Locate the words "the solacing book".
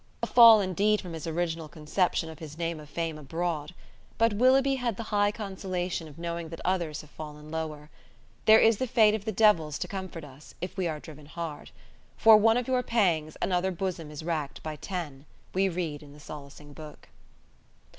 16.13-17.09